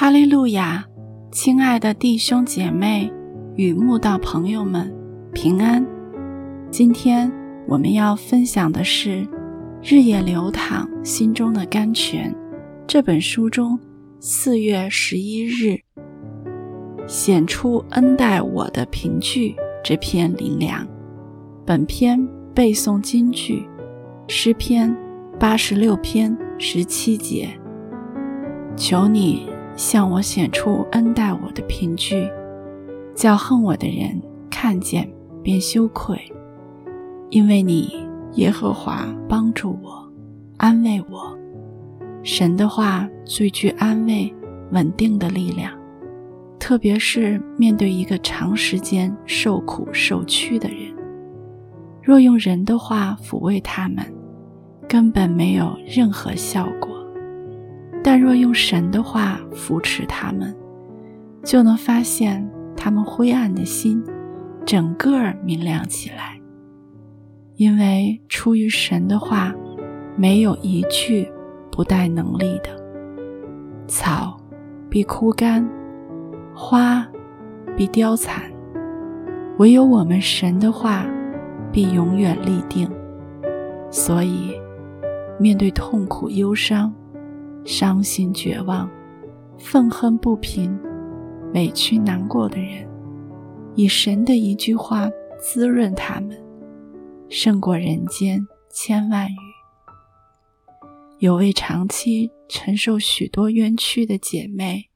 [0.00, 0.86] 哈利路亚，
[1.32, 3.12] 亲爱的弟兄姐妹
[3.56, 4.94] 与慕道朋友们，
[5.34, 5.84] 平安。
[6.70, 7.28] 今天
[7.66, 9.22] 我们要分享的是
[9.82, 12.32] 《日夜流淌心中的甘泉》
[12.86, 13.76] 这本书中
[14.20, 15.76] 四月十一日
[17.08, 20.86] 显出恩待我的凭据这篇灵粮。
[21.66, 22.24] 本篇
[22.54, 23.68] 背诵金句：
[24.28, 24.96] 诗篇
[25.40, 27.48] 八十六篇十七节。
[28.76, 29.57] 求你。
[29.78, 32.28] 向我显出恩待我的凭据，
[33.14, 35.08] 叫恨我的人看见
[35.40, 36.20] 便羞愧，
[37.30, 40.04] 因为你耶和华帮助我，
[40.56, 41.38] 安慰我。
[42.24, 44.34] 神的话最具安慰、
[44.72, 45.72] 稳定的力量，
[46.58, 50.92] 特别是面对一个长时间受苦受屈的人，
[52.02, 54.04] 若用人的话抚慰他们，
[54.88, 56.97] 根本没有任何效果。
[58.02, 60.54] 但若用神的话扶持他们，
[61.42, 64.02] 就能发现他们灰暗的心
[64.64, 66.40] 整个明亮起来。
[67.56, 69.52] 因为出于神的话，
[70.16, 71.30] 没有一句
[71.72, 72.70] 不带能力的。
[73.88, 74.40] 草
[74.88, 75.68] 必枯干，
[76.54, 77.06] 花
[77.76, 78.42] 必凋残，
[79.58, 81.04] 唯有我们神的话
[81.72, 82.88] 必永远立定。
[83.90, 84.52] 所以，
[85.40, 86.94] 面对痛苦忧伤。
[87.64, 88.88] 伤心绝望、
[89.58, 90.78] 愤恨不平、
[91.54, 92.88] 委屈难过的人，
[93.74, 96.36] 以神的一句话滋润他们，
[97.28, 99.36] 胜过人间千万语。
[101.18, 104.88] 有位长期承受许多冤屈的姐妹，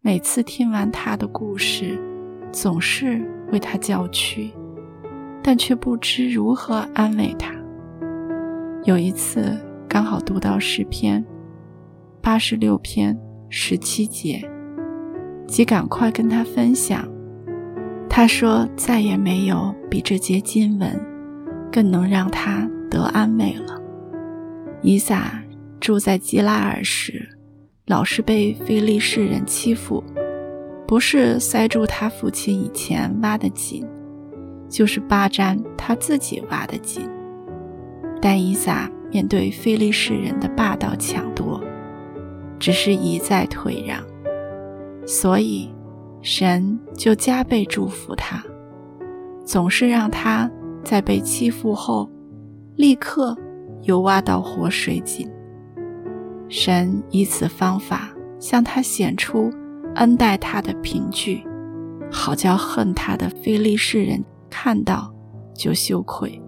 [0.00, 2.00] 每次听完她的故事，
[2.50, 4.50] 总是为她叫屈，
[5.42, 7.54] 但却不知如何安慰她。
[8.84, 9.56] 有一次，
[9.86, 11.24] 刚好读到诗篇。
[12.22, 13.18] 八十六篇
[13.48, 14.40] 十七节，
[15.48, 17.04] 即赶快跟他分享。
[18.08, 20.88] 他说：“再也没有比这节经文
[21.72, 23.76] 更能让他得安慰了。”
[24.82, 25.42] 以撒
[25.80, 27.28] 住在基拉尔时，
[27.86, 30.04] 老是被非利士人欺负，
[30.86, 33.84] 不是塞住他父亲以前挖的井，
[34.68, 37.02] 就是霸占他自己挖的井。
[38.20, 41.60] 但以撒面对非利士人的霸道抢夺，
[42.62, 44.00] 只是一再退让，
[45.04, 45.68] 所以
[46.20, 48.40] 神就加倍祝福他，
[49.44, 50.48] 总是让他
[50.84, 52.08] 在被欺负后，
[52.76, 53.36] 立刻
[53.82, 55.28] 又挖到活水井。
[56.48, 59.50] 神以此方法向他显出
[59.96, 61.44] 恩待他的凭据，
[62.12, 65.12] 好叫恨他的非利士人看到
[65.52, 66.40] 就羞愧。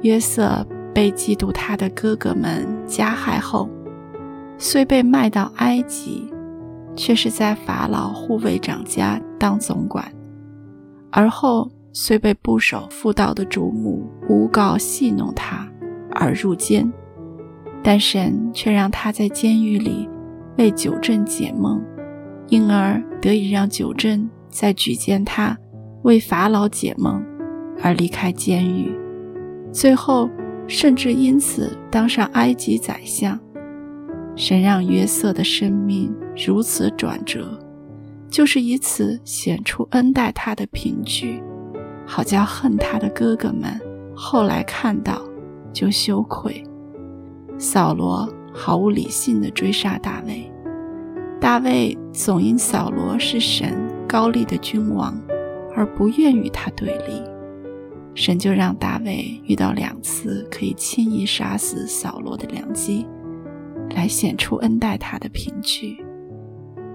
[0.00, 3.70] 约瑟被嫉妒他的哥哥们加害后。
[4.64, 6.32] 虽被卖到埃及，
[6.94, 10.04] 却是在法老护卫长家当总管；
[11.10, 15.68] 而后虽被部首妇道的主母诬告戏弄他
[16.12, 16.88] 而入监，
[17.82, 20.08] 但神却让他在监狱里
[20.56, 21.82] 为九正解梦，
[22.46, 25.58] 因而得以让九正在举荐他
[26.04, 27.20] 为法老解梦
[27.82, 28.96] 而离开监狱，
[29.72, 30.30] 最后
[30.68, 33.36] 甚至因此当上埃及宰相。
[34.34, 36.14] 神让约瑟的生命
[36.46, 37.58] 如此转折，
[38.30, 41.42] 就是以此显出恩待他的凭据，
[42.06, 43.78] 好叫恨他的哥哥们
[44.14, 45.22] 后来看到
[45.72, 46.64] 就羞愧。
[47.58, 50.50] 扫罗毫无理性的追杀大卫，
[51.38, 53.78] 大卫总因扫罗是神
[54.08, 55.14] 高丽的君王，
[55.76, 57.22] 而不愿与他对立，
[58.14, 63.06] 神就让大卫遇到两次可以轻易杀死扫罗的良机。
[63.90, 66.02] 来显出恩待他的凭据，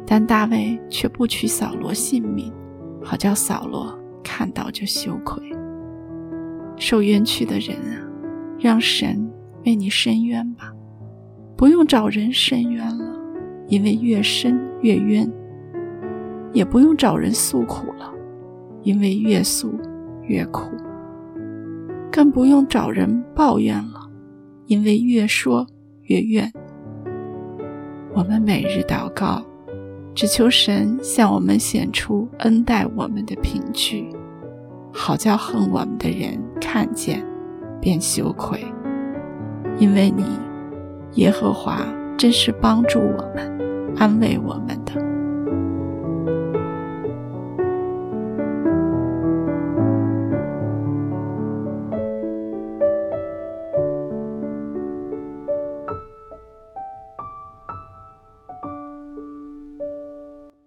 [0.05, 2.51] 但大卫却不取扫罗性命，
[3.03, 5.41] 好叫扫罗看到就羞愧。
[6.77, 8.01] 受冤屈的人啊，
[8.59, 9.29] 让神
[9.65, 10.73] 为你伸冤吧，
[11.55, 13.19] 不用找人伸冤了，
[13.67, 15.27] 因为越伸越冤；
[16.53, 18.13] 也不用找人诉苦了，
[18.83, 19.73] 因为越诉
[20.23, 20.69] 越苦；
[22.11, 24.09] 更不用找人抱怨了，
[24.67, 25.65] 因为越说
[26.03, 26.51] 越怨。
[28.17, 29.43] 我们每日祷告，
[30.15, 34.09] 只求神向我们显出恩待我们的凭据，
[34.91, 37.23] 好叫恨我们的人看见，
[37.79, 38.65] 便羞愧。
[39.77, 40.25] 因为你，
[41.21, 41.85] 耶和华
[42.17, 45.06] 真是帮助我们、安慰我们的。